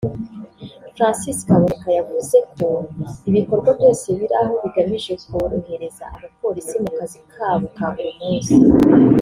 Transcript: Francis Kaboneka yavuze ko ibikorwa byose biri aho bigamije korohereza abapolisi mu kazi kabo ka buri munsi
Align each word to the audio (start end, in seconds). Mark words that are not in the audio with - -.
Francis 0.95 1.37
Kaboneka 1.47 1.89
yavuze 1.99 2.37
ko 2.53 2.67
ibikorwa 3.29 3.69
byose 3.77 4.05
biri 4.17 4.33
aho 4.41 4.53
bigamije 4.61 5.13
korohereza 5.29 6.03
abapolisi 6.15 6.75
mu 6.83 6.89
kazi 6.97 7.19
kabo 7.33 7.65
ka 7.75 7.87
buri 7.93 8.11
munsi 8.19 8.53